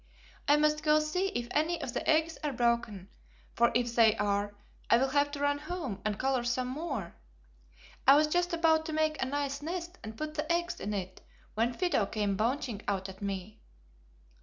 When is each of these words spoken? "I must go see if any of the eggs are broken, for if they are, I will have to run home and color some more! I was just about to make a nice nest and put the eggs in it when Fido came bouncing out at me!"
"I 0.47 0.57
must 0.57 0.81
go 0.81 0.97
see 0.99 1.27
if 1.27 1.47
any 1.51 1.79
of 1.79 1.93
the 1.93 2.09
eggs 2.09 2.39
are 2.43 2.51
broken, 2.53 3.07
for 3.53 3.71
if 3.75 3.93
they 3.93 4.15
are, 4.17 4.55
I 4.89 4.97
will 4.97 5.09
have 5.09 5.29
to 5.33 5.39
run 5.39 5.59
home 5.59 6.01
and 6.03 6.17
color 6.17 6.43
some 6.43 6.69
more! 6.69 7.13
I 8.07 8.15
was 8.15 8.25
just 8.25 8.51
about 8.51 8.87
to 8.87 8.93
make 8.93 9.21
a 9.21 9.25
nice 9.27 9.61
nest 9.61 9.99
and 10.03 10.17
put 10.17 10.33
the 10.33 10.51
eggs 10.51 10.79
in 10.79 10.95
it 10.95 11.21
when 11.53 11.73
Fido 11.73 12.07
came 12.07 12.35
bouncing 12.35 12.81
out 12.87 13.09
at 13.09 13.21
me!" 13.21 13.59